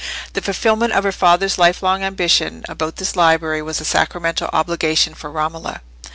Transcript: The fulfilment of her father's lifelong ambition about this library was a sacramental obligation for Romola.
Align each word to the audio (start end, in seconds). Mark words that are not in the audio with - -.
The 0.33 0.41
fulfilment 0.41 0.93
of 0.93 1.03
her 1.03 1.11
father's 1.11 1.59
lifelong 1.59 2.01
ambition 2.01 2.63
about 2.67 2.95
this 2.95 3.15
library 3.15 3.61
was 3.61 3.79
a 3.79 3.85
sacramental 3.85 4.49
obligation 4.51 5.13
for 5.13 5.29
Romola. 5.29 5.81